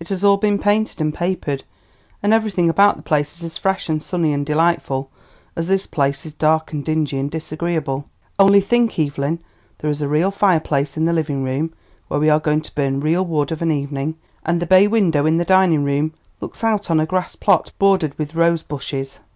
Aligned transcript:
"It 0.00 0.08
has 0.08 0.24
all 0.24 0.36
been 0.36 0.58
painted 0.58 1.00
and 1.00 1.14
papered, 1.14 1.62
and 2.24 2.34
everything 2.34 2.68
about 2.68 2.96
the 2.96 3.04
place 3.04 3.36
is 3.36 3.44
as 3.44 3.56
fresh 3.56 3.88
and 3.88 4.02
sunny 4.02 4.32
and 4.32 4.44
delightful 4.44 5.12
as 5.54 5.68
this 5.68 5.86
place 5.86 6.26
is 6.26 6.34
dark 6.34 6.72
and 6.72 6.84
dingy 6.84 7.16
and 7.20 7.30
disagreeable. 7.30 8.06
Only 8.36 8.60
think, 8.60 8.98
Evelyn, 8.98 9.38
there 9.78 9.88
is 9.88 10.02
a 10.02 10.08
real 10.08 10.32
fireplace 10.32 10.96
in 10.96 11.04
the 11.04 11.12
living 11.12 11.44
room, 11.44 11.72
where 12.08 12.18
we 12.18 12.28
are 12.28 12.40
going 12.40 12.62
to 12.62 12.74
burn 12.74 12.98
real 12.98 13.24
wood 13.24 13.52
of 13.52 13.62
an 13.62 13.70
evening, 13.70 14.16
and 14.44 14.58
the 14.60 14.66
bay 14.66 14.88
window 14.88 15.24
in 15.24 15.36
the 15.36 15.44
dining 15.44 15.84
room 15.84 16.14
looks 16.40 16.64
out 16.64 16.90
on 16.90 16.98
a 16.98 17.06
grass 17.06 17.36
plot 17.36 17.70
bordered 17.78 18.18
with 18.18 18.34
rose 18.34 18.64
bushes!" 18.64 19.20